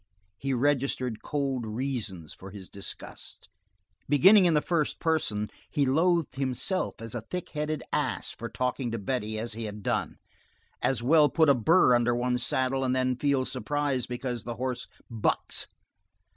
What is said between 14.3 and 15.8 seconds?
the horse bucks.